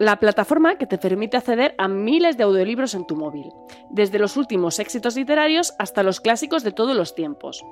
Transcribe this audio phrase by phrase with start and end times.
[0.00, 3.52] la plataforma que te permite acceder a miles de audiolibros en tu móvil,
[3.90, 7.62] desde los últimos éxitos literarios hasta los clásicos de todos los tiempos.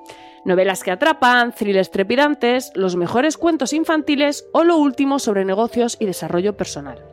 [0.45, 6.05] Novelas que atrapan, thrillers trepidantes, los mejores cuentos infantiles o lo último sobre negocios y
[6.05, 7.03] desarrollo personal.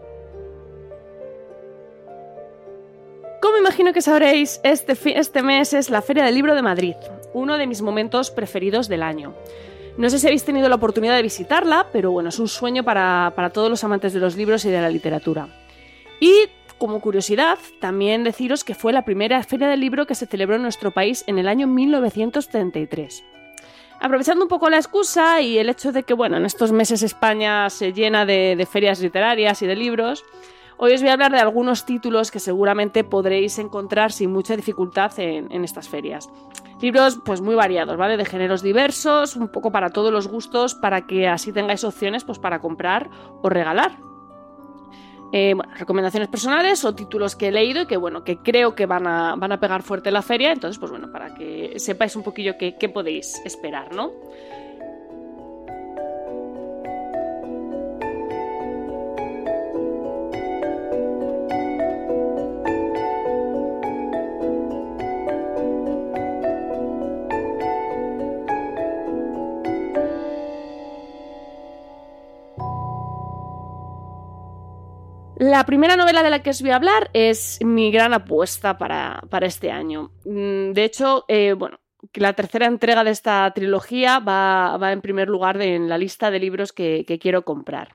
[3.41, 6.97] Como imagino que sabréis, este, este mes es la Feria del Libro de Madrid,
[7.33, 9.33] uno de mis momentos preferidos del año.
[9.97, 13.33] No sé si habéis tenido la oportunidad de visitarla, pero bueno, es un sueño para,
[13.53, 15.49] todos los amantes de los libros y de la literatura.
[16.21, 20.57] Y como curiosidad, también deciros que fue la primera feria del libro que se celebró
[20.57, 23.25] en nuestro país en el año 1933.
[23.99, 27.71] Aprovechando un poco la excusa y el hecho de que, bueno, en estos meses España
[27.71, 30.23] se llena de ferias literarias y de libros,
[30.79, 35.11] Hoy os voy a hablar de algunos títulos que seguramente podréis encontrar sin mucha dificultad
[35.19, 36.29] en, estas ferias.
[36.83, 38.19] Libros pues muy variados, ¿vale?
[38.19, 42.39] De géneros diversos, un poco para todos los gustos, para que así tengáis opciones pues
[42.39, 43.09] para comprar
[43.43, 43.97] o regalar.
[45.33, 49.07] Eh, recomendaciones personales o títulos que he leído y que bueno, que creo que van
[49.07, 50.53] a, van a pegar fuerte la feria.
[50.53, 54.13] Entonces, pues bueno, para que sepáis un poquillo qué, qué podéis esperar, ¿no?
[75.49, 79.23] La primera novela de la que os voy a hablar es mi gran apuesta para,
[79.43, 80.11] este año.
[80.25, 81.79] Mm, de hecho, eh, bueno,
[82.15, 86.73] la tercera entrega de esta trilogía va, en primer lugar en la lista de libros
[86.73, 87.95] que, quiero comprar.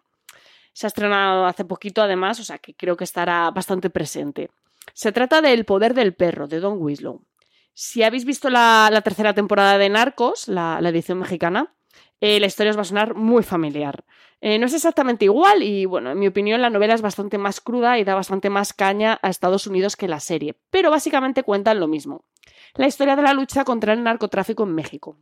[0.72, 4.50] Se ha estrenado hace poquito, además, o sea que creo que estará bastante presente.
[4.94, 7.22] Se trata de El poder del perro, de Don Winslow.
[7.74, 11.74] Si habéis visto la, tercera temporada de Narcos, la edición mexicana,
[12.22, 14.06] eh, la historia os va a sonar muy familiar.
[14.44, 17.62] Eh, no es exactamente igual y, bueno, en mi opinión la novela es bastante más
[17.62, 21.80] cruda y da bastante más caña a Estados Unidos que la serie, pero básicamente cuentan
[21.80, 22.26] lo mismo.
[22.74, 25.18] La historia de la lucha contra el narcotráfico en México.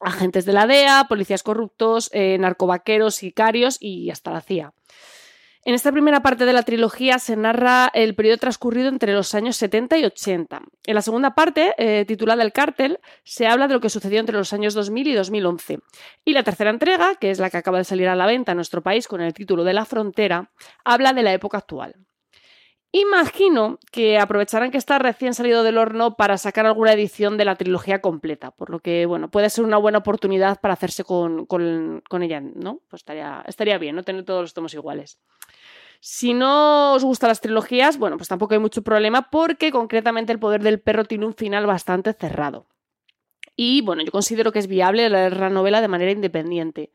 [0.00, 4.74] Agentes de la DEA, policías corruptos, eh, narcovaqueros, sicarios y hasta la CIA.
[5.68, 9.54] En esta primera parte de la trilogía se narra el periodo transcurrido entre los años
[9.58, 10.62] 70 y 80.
[10.86, 14.38] En la segunda parte, eh, titulada El cártel, se habla de lo que sucedió entre
[14.38, 15.80] los años 2000 y 2011.
[16.24, 18.56] Y la tercera entrega, que es la que acaba de salir a la venta en
[18.56, 20.50] nuestro país con el título de La frontera,
[20.86, 21.96] habla de la época actual.
[22.90, 27.56] Imagino que aprovecharán que está recién salido del horno para sacar alguna edición de la
[27.56, 31.46] trilogía completa, por lo que, bueno, puede ser una buena oportunidad para hacerse con,
[32.22, 32.80] ella, ¿no?
[32.88, 35.20] Pues estaría, estaría bien, no tener todos los tomos iguales.
[36.00, 40.38] Si no os gustan las trilogías, bueno, pues tampoco hay mucho problema porque concretamente El
[40.38, 42.66] poder del perro tiene un final bastante cerrado.
[43.56, 46.92] Y bueno, yo considero que es viable leer la novela de manera independiente.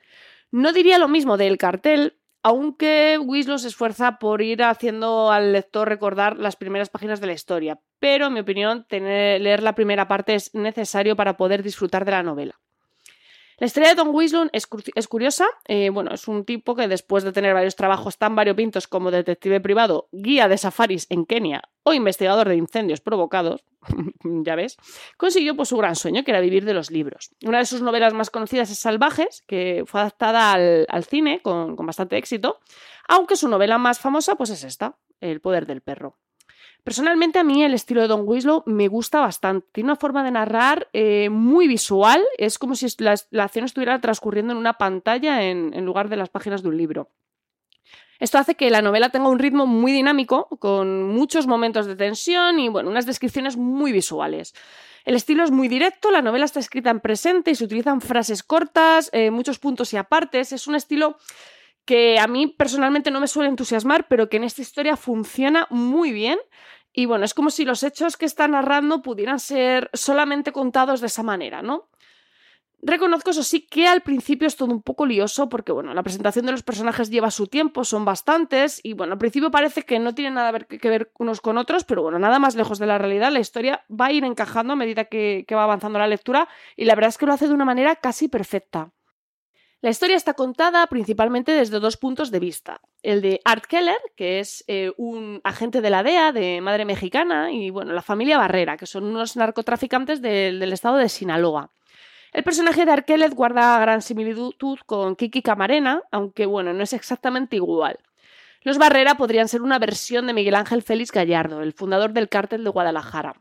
[0.51, 5.89] No diría lo mismo del cartel, aunque Winslow se esfuerza por ir haciendo al lector
[5.89, 10.35] recordar las primeras páginas de la historia, pero en mi opinión leer la primera parte
[10.35, 12.62] es necesario para poder disfrutar de la novela.
[13.57, 15.45] La historia de Don Weasley es, curiosa.
[15.67, 19.61] Eh, bueno, es un tipo que después de tener varios trabajos tan variopintos como detective
[19.61, 23.63] privado, guía de safaris en Kenia o investigador de incendios provocados,
[24.23, 24.77] ya ves,
[25.17, 27.31] consiguió pues, su gran sueño, que era vivir de los libros.
[27.45, 31.85] Una de sus novelas más conocidas es Salvajes, que fue adaptada al, cine con, con,
[31.85, 32.59] bastante éxito,
[33.07, 36.17] aunque su novela más famosa pues, es esta, El poder del perro.
[36.83, 39.66] Personalmente a mí el estilo de Don Winslow me gusta bastante.
[39.71, 42.21] Tiene una forma de narrar eh, muy visual.
[42.38, 46.61] Es como si la, acción estuviera transcurriendo en una pantalla en, lugar de las páginas
[46.61, 47.09] de un libro.
[48.19, 52.59] Esto hace que la novela tenga un ritmo muy dinámico, con muchos momentos de tensión
[52.59, 54.53] y bueno, unas descripciones muy visuales.
[55.06, 58.44] El estilo es muy directo, la novela está escrita en presente y se utilizan frases
[58.44, 60.51] cortas, eh, muchos puntos y apartes.
[60.51, 61.18] Es un estilo
[61.85, 66.12] que a mí personalmente no me suele entusiasmar, pero que en esta historia funciona muy
[66.12, 66.39] bien.
[66.94, 71.07] Y bueno, es como si los hechos que está narrando pudieran ser solamente contados de
[71.07, 71.90] esa manera, ¿no?
[72.86, 76.45] Reconozco, eso sí, que al principio es todo un poco lioso porque, bueno, la presentación
[76.45, 80.13] de los personajes lleva su tiempo, son bastantes y, bueno, al principio parece que no
[80.13, 83.31] tienen nada que ver unos con otros, pero, bueno, nada más lejos de la realidad,
[83.31, 86.84] la historia va a ir encajando a medida que, que va avanzando la lectura y
[86.84, 88.92] la verdad es que lo hace de una manera casi perfecta.
[89.83, 92.80] La historia está contada principalmente desde dos puntos de vista.
[93.01, 97.51] El de Art Keller, que es eh, un agente de la DEA, de madre mexicana,
[97.51, 101.74] y bueno, la familia Barrera, que son unos narcotraficantes del, estado de Sinaloa.
[102.31, 107.57] El personaje de Arquelet guarda gran similitud con Kiki Camarena, aunque bueno, no es exactamente
[107.57, 108.00] igual.
[108.62, 112.63] Los Barrera podrían ser una versión de Miguel Ángel Félix Gallardo, el fundador del cártel
[112.63, 113.33] de Guadalajara.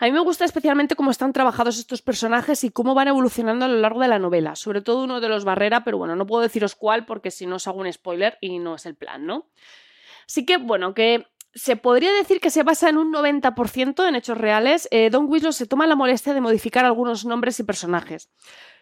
[0.00, 3.68] A mí me gusta especialmente cómo están trabajados estos personajes y cómo van evolucionando a
[3.68, 6.42] lo largo de la novela, sobre todo uno de los Barrera, pero bueno, no puedo
[6.42, 9.48] deciros cuál porque si no os hago un spoiler y no es el plan, ¿no?
[10.26, 14.38] Así que bueno, que se podría decir que se basa en un 90% en hechos
[14.38, 18.30] reales, eh, Don Winslow se toma la molestia de modificar algunos nombres y personajes.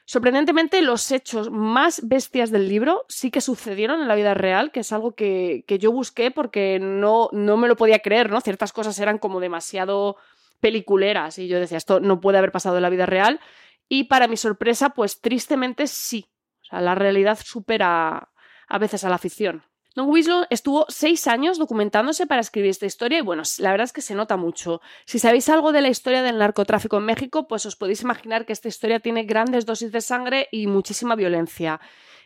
[0.04, 4.80] Sorprendentemente, los hechos más bestias del libro sí que sucedieron en la vida real, que
[4.80, 8.40] es algo que, yo busqué porque no, no me lo podía creer, ¿no?
[8.40, 10.16] Ciertas cosas eran como demasiado
[10.60, 13.40] peliculeras y yo decía, esto no puede haber pasado en la vida real.
[13.88, 16.30] Y para mi sorpresa, pues tristemente sí.
[16.70, 18.30] La realidad supera
[18.68, 19.64] a veces a la ficción.
[19.96, 23.94] Don Winslow estuvo seis años documentándose para escribir esta historia y bueno, la verdad es
[23.94, 24.82] que se nota mucho.
[25.06, 28.52] Si sabéis algo de la historia del narcotráfico en México, pues os podéis imaginar que
[28.52, 31.80] esta historia tiene grandes dosis de sangre y muchísima violencia.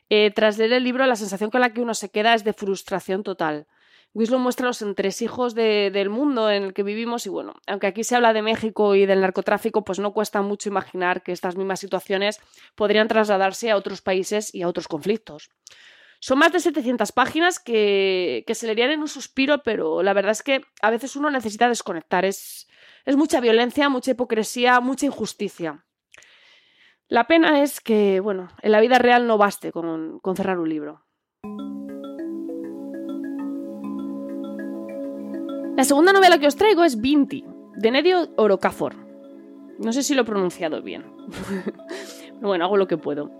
[0.09, 2.55] Eh, tras leer el libro, la sensación con la que uno se queda es de
[2.55, 3.69] frustración total.
[4.13, 8.17] Winslow muestra los entresijos del mundo en el que vivimos y bueno, aunque aquí se
[8.17, 12.41] habla de México y del narcotráfico, pues no cuesta mucho imaginar que estas mismas situaciones
[12.75, 15.51] podrían trasladarse a otros países y a otros conflictos.
[16.19, 20.43] Son más de 700 páginas que, se leerían en un suspiro, pero la verdad es
[20.43, 22.27] que a veces uno necesita desconectar.
[22.27, 22.69] Es,
[23.07, 25.87] es mucha violencia, mucha hipocresía, mucha injusticia.
[27.09, 30.69] La pena es que, bueno, en la vida real no baste con, con cerrar un
[30.69, 31.07] libro.
[35.77, 37.45] La segunda novela que os traigo es Vinti,
[37.77, 38.97] de Nedio Orocafor.
[39.79, 41.05] No sé si lo he pronunciado bien.
[41.49, 43.31] Pero bueno, hago lo que puedo.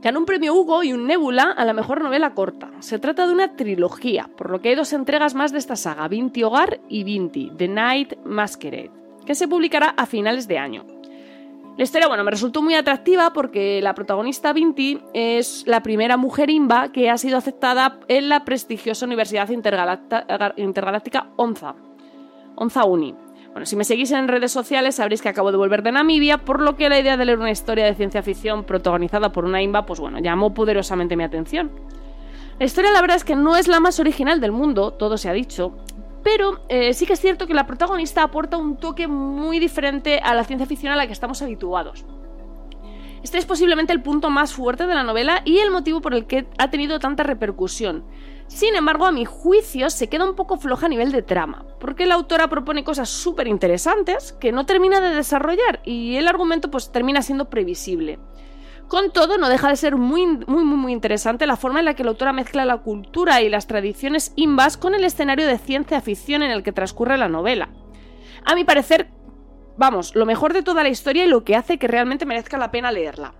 [0.00, 2.70] Ganó un premio Hugo y un Nebula a la mejor novela corta.
[2.78, 6.08] Se trata de una trilogía, por lo que hay dos entregas más de esta saga,
[6.08, 8.92] Vinti Hogar y Vinti, The Night Masquerade,
[9.26, 10.86] que se publicará a finales de año.
[11.80, 16.50] La historia, bueno, me resultó muy atractiva porque la protagonista Vinti es la primera mujer
[16.50, 21.74] imba que ha sido aceptada en la prestigiosa Universidad Intergaláctica ONZA,
[22.56, 23.14] ONZA Uni,
[23.52, 26.60] bueno, si me seguís en redes sociales sabréis que acabo de volver de Namibia, por
[26.60, 29.86] lo que la idea de leer una historia de ciencia ficción protagonizada por una imba,
[29.86, 31.70] pues bueno, llamó poderosamente mi atención.
[32.58, 35.30] La historia la verdad es que no es la más original del mundo, todo se
[35.30, 35.78] ha dicho,
[36.22, 40.34] pero eh, sí que es cierto que la protagonista aporta un toque muy diferente a
[40.34, 42.04] la ciencia ficción a la que estamos habituados.
[43.22, 46.26] Este es posiblemente el punto más fuerte de la novela y el motivo por el
[46.26, 48.04] que ha tenido tanta repercusión.
[48.46, 52.06] Sin embargo, a mi juicio se queda un poco floja a nivel de trama, porque
[52.06, 56.90] la autora propone cosas súper interesantes que no termina de desarrollar y el argumento pues
[56.90, 58.18] termina siendo previsible.
[58.90, 62.02] Con todo, no deja de ser muy, muy, muy, interesante la forma en la que
[62.02, 66.42] la autora mezcla la cultura y las tradiciones imbas con el escenario de ciencia ficción
[66.42, 67.68] en el que transcurre la novela.
[68.44, 69.08] A mi parecer,
[69.76, 72.72] vamos, lo mejor de toda la historia y lo que hace que realmente merezca la
[72.72, 73.32] pena leerla.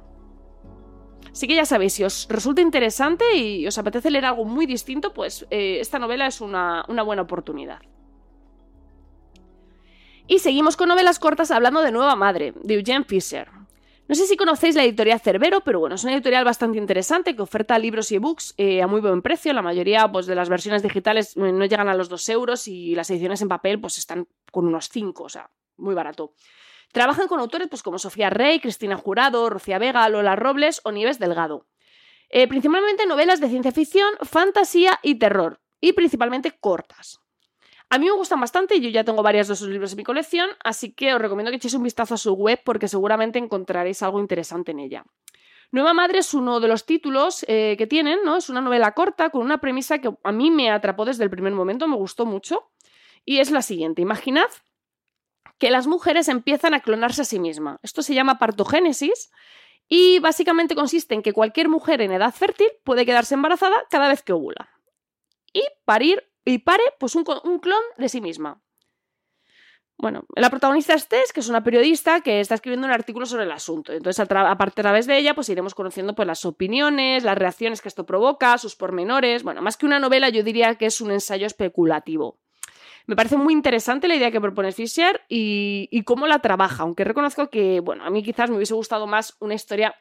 [1.32, 5.12] Así que ya sabéis, si os resulta interesante y os apetece leer algo muy distinto,
[5.12, 7.80] pues eh, esta novela es una, buena oportunidad.
[10.28, 13.59] Y seguimos con novelas cortas hablando de Nueva Madre, de Eugene Fisher.
[14.10, 17.42] No sé si conocéis la editorial Cerbero, pero bueno, es una editorial bastante interesante que
[17.42, 19.52] oferta libros y ebooks eh, a muy buen precio.
[19.52, 22.96] La mayoría pues, de las versiones digitales eh, no llegan a los 2 euros y
[22.96, 26.34] las ediciones en papel pues, están con unos 5, o sea, muy barato.
[26.90, 31.20] Trabajan con autores pues, como Sofía Rey, Cristina Jurado, Rocía Vega, Lola Robles o Nieves
[31.20, 31.68] Delgado.
[32.30, 37.20] Eh, principalmente novelas de ciencia ficción, fantasía y terror, y principalmente cortas.
[37.90, 40.04] A mí me gustan bastante, y yo ya tengo varios de sus libros en mi
[40.04, 44.00] colección, así que os recomiendo que echéis un vistazo a su web porque seguramente encontraréis
[44.02, 45.04] algo interesante en ella.
[45.72, 48.36] Nueva Madre es uno de los títulos eh, que tienen, ¿no?
[48.36, 51.52] Es una novela corta con una premisa que a mí me atrapó desde el primer
[51.52, 52.70] momento, me gustó mucho,
[53.24, 54.02] y es la siguiente.
[54.02, 54.48] Imaginad
[55.58, 57.78] que las mujeres empiezan a clonarse a sí mismas.
[57.82, 59.30] Esto se llama partogénesis
[59.88, 64.22] y básicamente consiste en que cualquier mujer en edad fértil puede quedarse embarazada cada vez
[64.22, 64.70] que ovula
[65.52, 68.60] y parir y pare pues un, clon de sí misma.
[69.96, 73.44] Bueno, la protagonista es Tess, que es una periodista que está escribiendo un artículo sobre
[73.44, 73.92] el asunto.
[73.92, 77.88] Entonces, a, a través de ella, pues iremos conociendo pues, las opiniones, las reacciones que
[77.88, 79.42] esto provoca, sus pormenores.
[79.42, 82.38] Bueno, más que una novela, yo diría que es un ensayo especulativo.
[83.06, 87.50] Me parece muy interesante la idea que propone Fisher y, cómo la trabaja, aunque reconozco
[87.50, 89.94] que, bueno, a mí quizás me hubiese gustado más una historia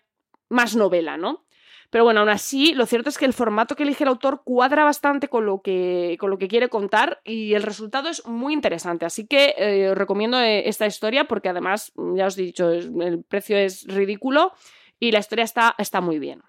[0.47, 1.45] más novela, ¿no?
[1.89, 4.83] Pero bueno, aún así, lo cierto es que el formato que elige el autor cuadra
[4.83, 9.05] bastante con lo que, con lo que quiere contar y el resultado es muy interesante.
[9.05, 13.23] Así que eh, os recomiendo eh, esta historia porque además, ya os he dicho, el
[13.27, 14.53] precio es ridículo
[14.99, 16.43] y la historia está, está muy bien.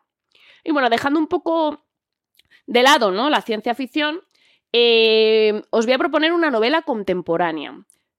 [0.63, 1.87] Y bueno, dejando un poco
[2.67, 3.31] de lado ¿no?
[3.31, 4.21] la ciencia ficción,
[4.73, 7.73] eh, os voy a proponer una novela contemporánea.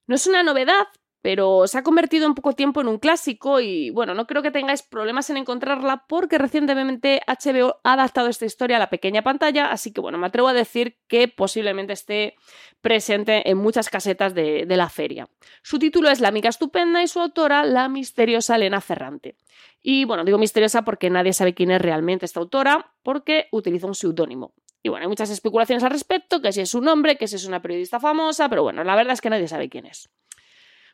[0.07, 0.87] No es una novedad,
[1.21, 4.51] pero se ha convertido en poco tiempo en un clásico y bueno, no creo que
[4.51, 9.71] tengáis problemas en encontrarla porque recientemente HBO ha adaptado esta historia a la pequeña pantalla,
[9.71, 12.35] así que bueno, me atrevo a decir que posiblemente esté
[12.81, 15.29] presente en muchas casetas de, la feria.
[15.61, 19.35] Su título es La amiga estupenda y su autora, la misteriosa Elena Ferrante.
[19.81, 23.95] Y bueno, digo misteriosa porque nadie sabe quién es realmente esta autora, porque utiliza un
[23.95, 24.53] seudónimo.
[24.81, 27.45] Y bueno, hay muchas especulaciones al respecto, que si es un hombre, que si es
[27.45, 30.09] una periodista famosa, pero bueno, la verdad es que nadie sabe quién es.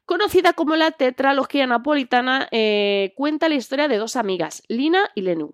[0.08, 5.54] Conocida como la tetralogía napolitana, eh, cuenta la historia de dos amigas, Lina y Lenú.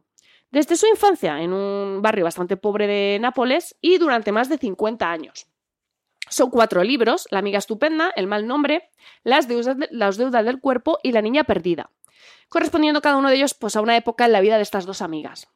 [0.52, 5.10] Desde su infancia en un barrio bastante pobre de Nápoles y durante más de 50
[5.10, 5.48] años.
[6.30, 8.92] Son cuatro libros, La amiga estupenda, El mal nombre,
[9.24, 11.90] Las deudas, las deudas del cuerpo y La niña perdida,
[12.48, 15.02] correspondiendo cada uno de ellos pues, a una época en la vida de estas dos
[15.02, 15.48] amigas.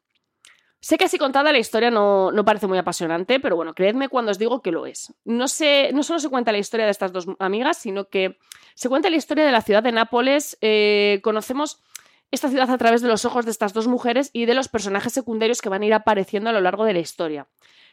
[0.80, 4.38] Sé que así contada la historia no, parece muy apasionante, pero bueno, creedme cuando os
[4.38, 5.12] digo que lo es.
[5.24, 8.38] No, sé, no solo se cuenta la historia de estas dos amigas, sino que
[8.74, 10.56] se cuenta la historia de la ciudad de Nápoles.
[10.60, 11.82] Eh, conocemos
[12.30, 15.12] esta ciudad a través de los ojos de estas dos mujeres y de los personajes
[15.12, 17.48] secundarios que van a ir apareciendo a lo largo de la historia.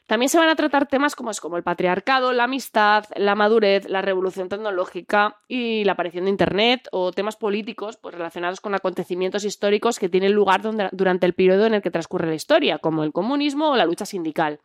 [0.08, 3.90] También se van a tratar temas como, es como el patriarcado, la amistad, la madurez,
[3.90, 9.44] la revolución tecnológica y la aparición de Internet o temas políticos pues, relacionados con acontecimientos
[9.46, 13.12] históricos que tienen lugar durante el periodo en el que transcurre la historia, como el
[13.12, 14.60] comunismo o la lucha sindical.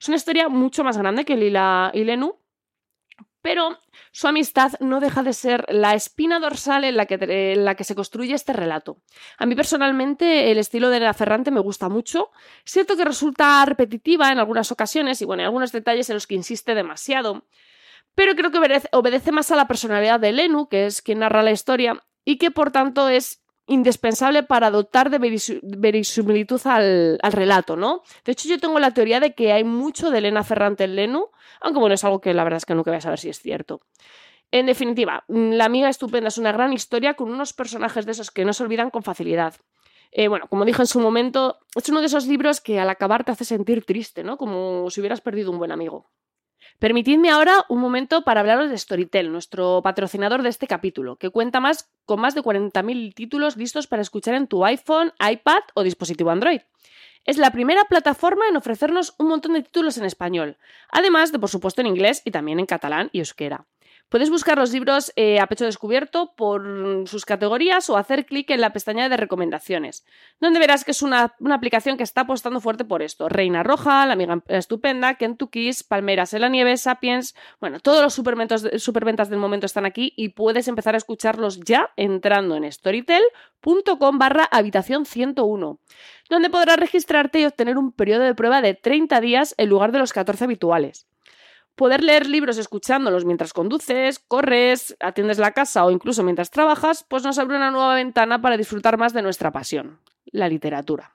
[0.00, 2.38] Es una historia mucho más grande que Lila y Lenú,
[3.48, 3.78] pero
[4.12, 8.52] su amistad no deja de ser la espina dorsal en la, que, se construye este
[8.52, 8.98] relato.
[9.38, 12.30] A mí personalmente el estilo de la Ferrante me gusta mucho,
[12.66, 16.34] cierto que resulta repetitiva en algunas ocasiones y bueno, hay algunos detalles en los que
[16.34, 17.46] insiste demasiado,
[18.14, 21.42] pero creo que obedece, obedece más a la personalidad de Lenu, que es quien narra
[21.42, 25.18] la historia, y que por tanto es indispensable para dotar de
[25.62, 28.02] verisimilitud al, relato, ¿no?
[28.24, 31.26] De hecho, yo tengo la teoría de que hay mucho de Elena Ferrante en Lenu,
[31.60, 33.38] aunque bueno, es algo que la verdad es que nunca voy a saber si es
[33.38, 33.80] cierto.
[34.50, 38.46] En definitiva, La amiga estupenda es una gran historia con unos personajes de esos que
[38.46, 39.54] no se olvidan con facilidad.
[40.10, 43.24] Eh, bueno, como dije en su momento, es uno de esos libros que al acabar
[43.24, 44.38] te hace sentir triste, ¿no?
[44.38, 46.10] Como si hubieras perdido un buen amigo.
[46.78, 51.58] Permitidme ahora un momento para hablaros de Storytel, nuestro patrocinador de este capítulo, que cuenta
[51.58, 56.30] más con más de 40.000 títulos listos para escuchar en tu iPhone, iPad o dispositivo
[56.30, 56.60] Android.
[57.24, 60.56] Es la primera plataforma en ofrecernos un montón de títulos en español,
[60.88, 63.66] además de por supuesto en inglés y también en catalán y euskera.
[64.08, 68.62] Puedes buscar los libros eh, a pecho descubierto por sus categorías o hacer clic en
[68.62, 70.06] la pestaña de recomendaciones,
[70.40, 73.28] donde verás que es una, aplicación que está apostando fuerte por esto.
[73.28, 77.34] Reina Roja, La Amiga Estupenda, Kentucky's, Palmeras en la Nieve, Sapiens.
[77.60, 81.90] Bueno, todos los superventas, superventas del momento están aquí y puedes empezar a escucharlos ya
[81.96, 85.80] entrando en storytel.com barra habitación 101,
[86.30, 89.98] donde podrás registrarte y obtener un periodo de prueba de 30 días en lugar de
[89.98, 91.06] los 14 habituales.
[91.78, 97.22] Poder leer libros escuchándolos mientras conduces, corres, atiendes la casa o incluso mientras trabajas, pues
[97.22, 100.00] nos abre una nueva ventana para disfrutar más de nuestra pasión,
[100.32, 101.14] la literatura.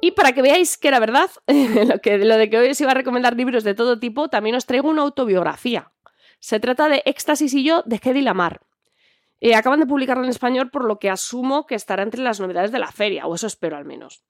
[0.00, 2.92] Y para que veáis que era verdad, lo, que, lo de que hoy os iba
[2.92, 5.92] a recomendar libros de todo tipo, también os traigo una autobiografía.
[6.40, 8.62] Se trata de Éxtasis y yo de Hedy Lamar,
[9.46, 12.72] eh, acaban de publicarlo en español, por lo que asumo que estará entre las novedades
[12.72, 14.24] de la feria, o eso espero al menos.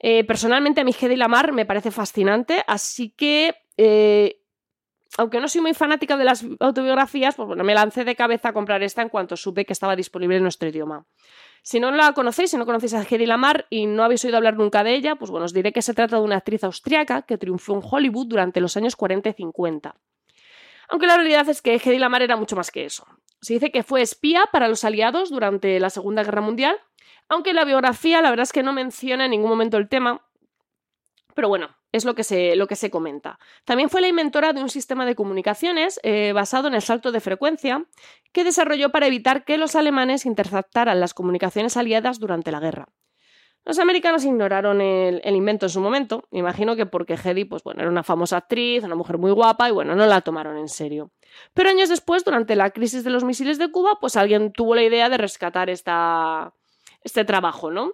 [0.00, 4.40] Eh, personalmente, a mi Hedy Lamar me parece fascinante, así que, eh,
[5.16, 8.52] aunque no soy muy fanática de las autobiografías, pues bueno, me lancé de cabeza a
[8.52, 11.06] comprar esta en cuanto supe que estaba disponible en nuestro idioma.
[11.62, 14.56] Si no la conocéis, si no conocéis a Hedy Lamar y no habéis oído hablar
[14.56, 17.38] nunca de ella, pues bueno, os diré que se trata de una actriz austriaca que
[17.38, 19.94] triunfó en Hollywood durante los años 40 y 50.
[20.88, 23.06] Aunque la realidad es que Hedy Lamar era mucho más que eso.
[23.40, 26.76] Se dice que fue espía para los aliados durante la Segunda Guerra Mundial,
[27.28, 30.24] aunque la biografía la verdad es que no menciona en ningún momento el tema,
[31.34, 33.38] pero bueno, es lo que se, lo que se comenta.
[33.64, 37.20] También fue la inventora de un sistema de comunicaciones eh, basado en el salto de
[37.20, 37.84] frecuencia
[38.32, 42.88] que desarrolló para evitar que los alemanes interceptaran las comunicaciones aliadas durante la guerra.
[43.64, 47.82] Los americanos ignoraron el, invento en su momento, me imagino que porque Hedy pues, bueno,
[47.82, 51.10] era una famosa actriz, una mujer muy guapa y bueno, no la tomaron en serio.
[51.54, 54.82] Pero años después, durante la crisis de los misiles de Cuba, pues alguien tuvo la
[54.82, 56.52] idea de rescatar esta,
[57.02, 57.92] este trabajo, ¿no?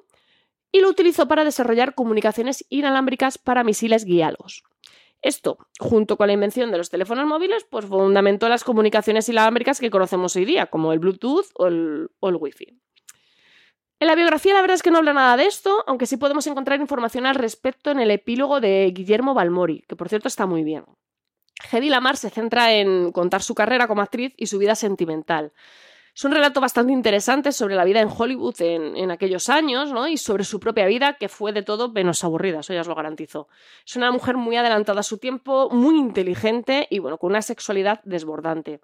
[0.73, 4.65] Y lo utilizó para desarrollar comunicaciones inalámbricas para misiles guiados.
[5.23, 9.91] Esto, junto con la invención de los teléfonos móviles, pues fundamentó las comunicaciones inalámbricas que
[9.91, 12.79] conocemos hoy día, como el Bluetooth o el, o el Wi-Fi.
[14.01, 16.47] En la biografía la verdad es que no habla nada de esto, aunque sí podemos
[16.47, 20.63] encontrar información al respecto en el epílogo de Guillermo Balmori, que por cierto está muy
[20.63, 20.85] bien.
[21.71, 25.53] Hedy Lamar se centra en contar su carrera como actriz y su vida sentimental.
[26.15, 30.07] Es un relato bastante interesante sobre la vida en Hollywood en, aquellos años, ¿no?
[30.07, 32.95] Y sobre su propia vida, que fue de todo menos aburrida, eso ya os lo
[32.95, 33.49] garantizo.
[33.85, 38.01] Es una mujer muy adelantada a su tiempo, muy inteligente y, bueno, con una sexualidad
[38.05, 38.81] desbordante.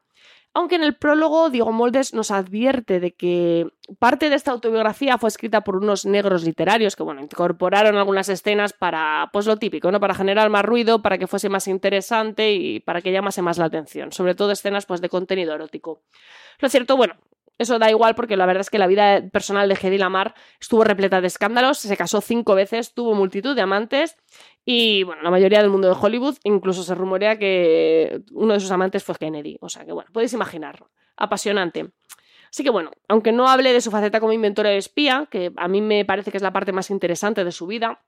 [0.53, 3.69] Aunque en el prólogo Diego Moldes nos advierte de que
[4.01, 8.73] parte de esta autobiografía fue escrita por unos negros literarios que, bueno, incorporaron algunas escenas
[8.73, 10.01] para, pues lo típico, ¿no?
[10.01, 13.67] Para generar más ruido, para que fuese más interesante y para que llamase más la
[13.67, 14.11] atención.
[14.11, 16.03] Sobre todo escenas, pues, de contenido erótico.
[16.59, 17.15] Lo cierto, bueno,
[17.61, 20.83] eso da igual porque la verdad es que la vida personal de Hedy Lamar estuvo
[20.83, 24.17] repleta de escándalos, se casó cinco veces, tuvo multitud de amantes
[24.73, 28.71] y bueno, la mayoría del mundo de Hollywood incluso se rumorea que uno de sus
[28.71, 29.59] amantes fue Kennedy.
[29.61, 30.85] O sea que bueno, podéis imaginar,
[31.17, 31.91] apasionante.
[32.49, 35.67] Así que bueno, aunque no hable de su faceta como inventora de espía, que a
[35.67, 38.05] mí me parece que es la parte más interesante de su vida,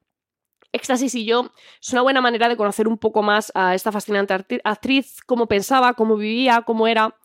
[0.71, 1.51] Éxtasis y yo
[1.81, 5.95] es una buena manera de conocer un poco más a esta fascinante actriz, cómo pensaba,
[5.95, 7.17] cómo vivía, cómo era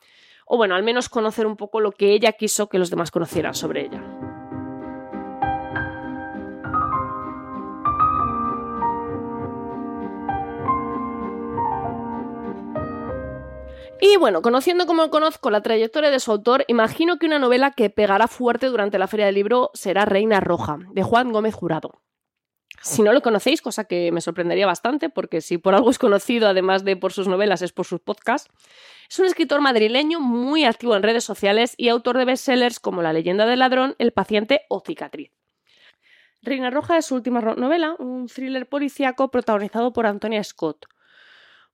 [0.48, 3.53] o bueno, al menos conocer un poco lo que ella quiso que los demás conocieran
[3.53, 4.16] sobre ella.
[13.99, 17.89] Y bueno, conociendo como conozco la trayectoria de su autor, imagino que una novela que
[17.89, 22.01] pegará fuerte durante la feria del libro será Reina Roja, de Juan Gómez Jurado.
[22.83, 26.47] Si no lo conocéis, cosa que me sorprendería bastante, porque si por algo es conocido,
[26.47, 28.51] además de por sus novelas, es por sus podcasts,
[29.09, 33.13] es un escritor madrileño muy activo en redes sociales y autor de bestsellers como La
[33.13, 35.31] leyenda del ladrón, El paciente o Cicatriz.
[36.43, 40.85] Reina Roja es su última novela, un thriller policíaco protagonizado por Antonia Scott.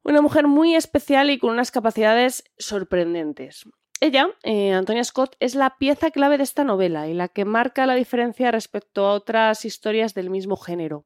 [0.04, 3.66] Una mujer muy especial y con unas capacidades sorprendentes.
[4.02, 7.86] Ella, eh, Antonia Scott, es la pieza clave de esta novela y la que marca
[7.86, 11.06] la diferencia respecto a otras historias del mismo género.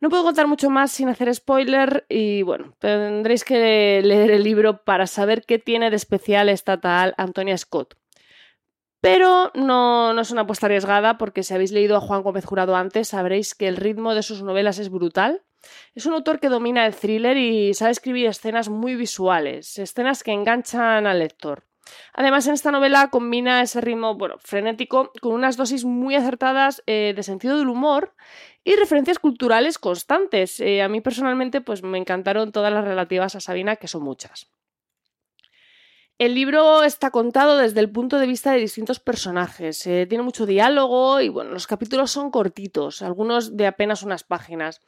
[0.00, 4.84] No puedo contar mucho más sin hacer spoiler y bueno, tendréis que leer el libro
[4.84, 7.96] para saber qué tiene de especial esta tal Antonia Scott.
[9.00, 12.74] Pero no, no es una apuesta arriesgada porque si habéis leído a Juan Gómez Jurado
[12.74, 15.42] antes sabréis que el ritmo de sus novelas es brutal.
[15.94, 20.32] Es un autor que domina el thriller y sabe escribir escenas muy visuales, escenas que
[20.32, 21.64] enganchan al lector.
[22.12, 27.12] Además, en esta novela combina ese ritmo bueno, frenético con unas dosis muy acertadas eh,
[27.16, 28.14] de sentido del humor
[28.64, 30.60] y referencias culturales constantes.
[30.60, 34.50] Eh, a mí personalmente pues, me encantaron todas las relativas a Sabina, que son muchas.
[36.18, 39.86] El libro está contado desde el punto de vista de distintos personajes.
[39.86, 44.80] Eh, tiene mucho diálogo y bueno, los capítulos son cortitos, algunos de apenas unas páginas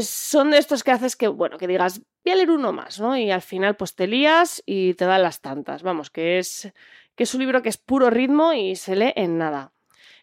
[0.00, 3.16] son de estos que haces que, bueno, que digas, voy a leer uno más, ¿no?
[3.16, 5.82] Y al final pues te lías y te dan las tantas.
[5.82, 6.72] Vamos, que es,
[7.14, 9.72] que es un libro que es puro ritmo y se lee en nada.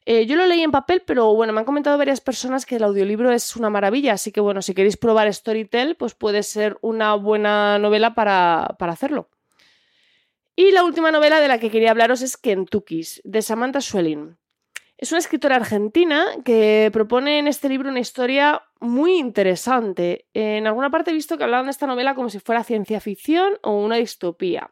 [0.06, 2.84] Eh, yo lo leí en papel, pero bueno, me han comentado varias personas que el
[2.84, 7.15] audiolibro es una maravilla, así que bueno, si queréis probar Storytel, pues puede ser una
[7.15, 9.30] buena novela para, para hacerlo.
[10.58, 14.38] Y la última novela de la que quería hablaros es Kentucky's, de Samantha Schwerin.
[14.97, 20.27] Es una escritora argentina que propone en este libro una historia muy interesante.
[20.34, 23.58] En alguna parte he visto que hablaban de esta novela como si fuera ciencia ficción
[23.63, 24.71] o una distopía.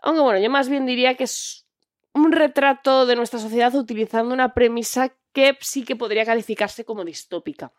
[0.00, 1.66] Aunque bueno, yo más bien diría que es
[2.12, 7.72] un retrato de nuestra sociedad utilizando una premisa que sí que podría calificarse como distópica.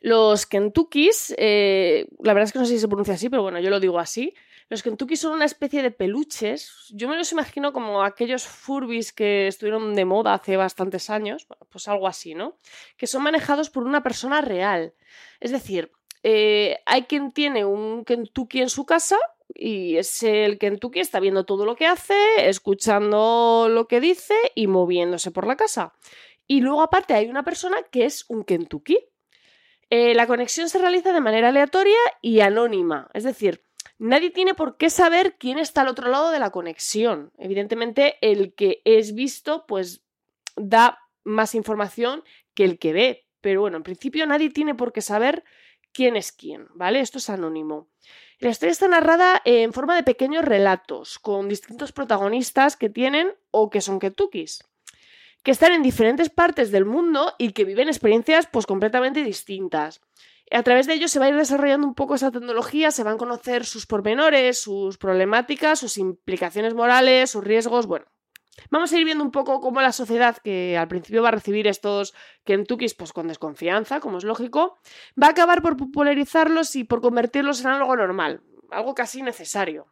[0.00, 3.60] Los Kentuckys, eh, la verdad es que no sé si se pronuncia así, pero bueno,
[3.60, 4.34] yo lo digo así,
[4.68, 6.86] los Kentucky son una especie de peluches.
[6.90, 11.46] Yo me los imagino como aquellos Furbis que estuvieron de moda hace bastantes años.
[11.68, 12.58] pues algo así, ¿no?
[12.96, 14.94] Que son manejados por una persona real.
[15.40, 19.18] Es decir, eh, hay quien tiene un Kentucky en su casa
[19.54, 22.14] y ese el Kentucky está viendo todo lo que hace,
[22.48, 25.94] escuchando lo que dice y moviéndose por la casa.
[26.46, 28.98] Y luego aparte hay una persona que es un Kentucky.
[29.90, 33.10] Eh, la conexión se realiza de manera aleatoria y anónima.
[33.14, 33.62] Es decir,
[34.04, 37.30] Nadie tiene por qué saber quién está al otro lado de la conexión.
[37.38, 40.02] Evidentemente, el que es visto, pues
[40.56, 43.28] da más información que el que ve.
[43.40, 45.44] Pero bueno, en principio nadie tiene por qué saber
[45.92, 46.98] quién es quién, ¿vale?
[46.98, 47.90] Esto es anónimo.
[48.40, 53.70] La historia está narrada en forma de pequeños relatos, con distintos protagonistas que tienen o
[53.70, 54.64] que son ketukis,
[55.44, 60.00] que están en diferentes partes del mundo y que viven experiencias pues completamente distintas.
[60.54, 63.14] A través de ello se va a ir desarrollando un poco esa tecnología, se van
[63.14, 68.04] a conocer sus pormenores, sus problemáticas, sus implicaciones morales, sus riesgos, bueno.
[68.70, 71.66] Vamos a ir viendo un poco cómo la sociedad, que al principio va a recibir
[71.66, 72.12] estos
[72.44, 74.78] Kentuckys pues, con desconfianza, como es lógico,
[75.20, 79.86] va a acabar por popularizarlos y por convertirlos en algo normal, algo casi necesario.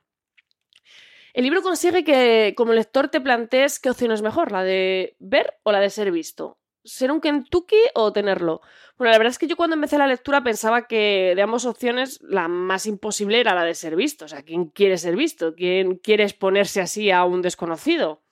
[1.32, 5.54] El libro consigue que como lector te plantees qué opción es mejor, la de ver
[5.62, 6.59] o la de ser visto.
[6.84, 8.62] ¿Ser un Kentucky o tenerlo?
[8.96, 12.20] Bueno, la verdad es que yo cuando empecé la lectura pensaba que de ambas opciones
[12.22, 14.24] la más imposible era la de ser visto.
[14.24, 15.54] O sea, ¿quién quiere ser visto?
[15.54, 18.22] ¿Quién quiere exponerse así a un desconocido?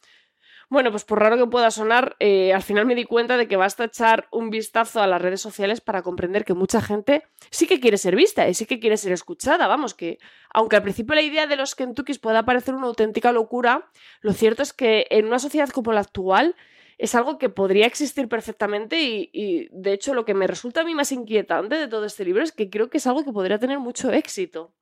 [0.71, 3.57] Bueno, pues por raro que pueda sonar, eh, al final me di cuenta de que
[3.57, 7.81] basta echar un vistazo a las redes sociales para comprender que mucha gente sí que
[7.81, 9.67] quiere ser vista y sí que quiere ser escuchada.
[9.67, 10.19] Vamos, que
[10.53, 13.89] aunque al principio la idea de los Kentuckys pueda parecer una auténtica locura,
[14.21, 16.55] lo cierto es que en una sociedad como la actual
[16.99, 20.95] es algo que podría existir perfectamente y, de hecho lo que me resulta a mí
[20.97, 23.79] más inquietante de todo este libro es que creo que es algo que podría tener
[23.79, 24.73] mucho éxito.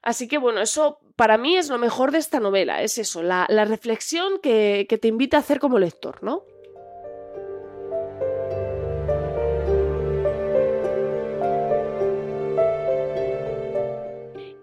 [0.00, 3.46] Así que bueno, eso para mí es lo mejor de esta novela, es eso, la,
[3.48, 6.44] la reflexión que, que te invita a hacer como lector, ¿no?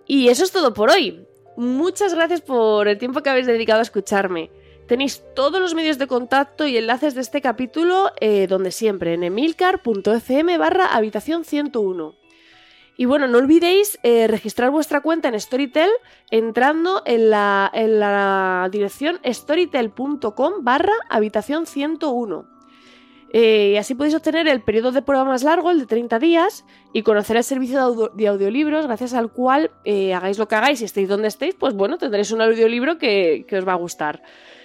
[0.08, 1.26] Y eso es todo por hoy.
[1.58, 4.52] Muchas gracias por el tiempo que habéis dedicado a escucharme.
[4.92, 9.24] Tenéis todos los medios de contacto y enlaces de este capítulo eh, donde siempre, en
[9.24, 12.16] emilcar.fm barra habitación 101.
[12.98, 15.90] Y bueno, no olvidéis eh, registrar vuestra cuenta en Storytel
[16.30, 22.50] entrando en la, dirección storytel.com barra habitación 101.
[23.32, 26.66] Eh, y así podéis obtener el periodo de prueba más largo, el de 30 días,
[26.92, 30.56] y conocer el servicio de, audio, de audiolibros, gracias al cual eh, hagáis lo que
[30.56, 34.22] hagáis y estéis donde estéis, pues bueno, tendréis un audiolibro que os va a gustar.